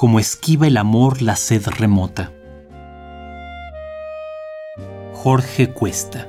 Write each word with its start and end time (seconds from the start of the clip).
como 0.00 0.18
esquiva 0.18 0.66
el 0.66 0.78
amor 0.78 1.20
la 1.20 1.36
sed 1.36 1.66
remota. 1.66 2.32
Jorge 5.12 5.74
Cuesta 5.74 6.26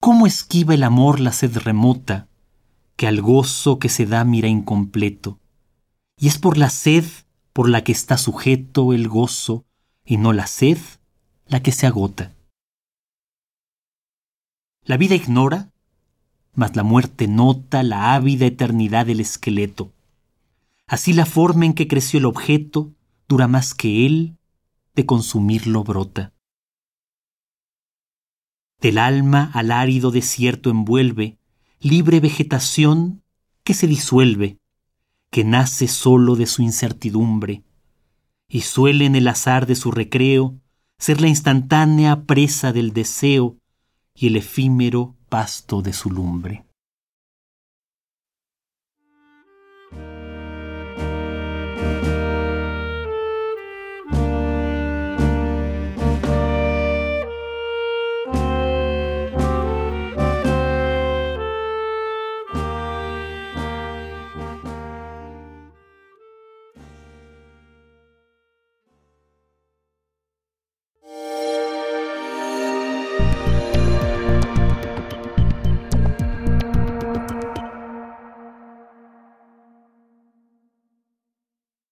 ¿Cómo 0.00 0.26
esquiva 0.26 0.72
el 0.72 0.84
amor 0.84 1.20
la 1.20 1.32
sed 1.32 1.58
remota, 1.58 2.28
que 2.96 3.06
al 3.06 3.20
gozo 3.20 3.78
que 3.78 3.90
se 3.90 4.06
da 4.06 4.24
mira 4.24 4.48
incompleto? 4.48 5.38
Y 6.16 6.28
es 6.28 6.38
por 6.38 6.56
la 6.56 6.70
sed 6.70 7.04
por 7.52 7.68
la 7.68 7.84
que 7.84 7.92
está 7.92 8.16
sujeto 8.16 8.92
el 8.92 9.08
gozo, 9.08 9.64
y 10.04 10.16
no 10.16 10.32
la 10.32 10.46
sed 10.46 10.78
la 11.46 11.62
que 11.62 11.72
se 11.72 11.86
agota. 11.86 12.34
La 14.84 14.96
vida 14.96 15.14
ignora, 15.14 15.70
mas 16.54 16.74
la 16.76 16.82
muerte 16.82 17.28
nota 17.28 17.82
la 17.82 18.14
ávida 18.14 18.46
eternidad 18.46 19.06
del 19.06 19.20
esqueleto. 19.20 19.92
Así 20.86 21.12
la 21.12 21.26
forma 21.26 21.64
en 21.66 21.74
que 21.74 21.88
creció 21.88 22.18
el 22.18 22.26
objeto 22.26 22.92
dura 23.28 23.48
más 23.48 23.74
que 23.74 24.06
él, 24.06 24.36
de 24.94 25.06
consumirlo 25.06 25.84
brota. 25.84 26.32
Del 28.80 28.98
alma 28.98 29.50
al 29.54 29.70
árido 29.70 30.10
desierto 30.10 30.68
envuelve 30.70 31.38
libre 31.80 32.20
vegetación 32.20 33.22
que 33.64 33.74
se 33.74 33.86
disuelve, 33.86 34.58
que 35.32 35.44
nace 35.44 35.88
solo 35.88 36.36
de 36.36 36.44
su 36.44 36.60
incertidumbre, 36.60 37.64
y 38.48 38.60
suele 38.60 39.06
en 39.06 39.16
el 39.16 39.26
azar 39.28 39.66
de 39.66 39.76
su 39.76 39.90
recreo 39.90 40.60
ser 40.98 41.22
la 41.22 41.28
instantánea 41.28 42.24
presa 42.26 42.74
del 42.74 42.92
deseo 42.92 43.56
y 44.14 44.26
el 44.26 44.36
efímero 44.36 45.16
pasto 45.30 45.80
de 45.80 45.94
su 45.94 46.10
lumbre. 46.10 46.66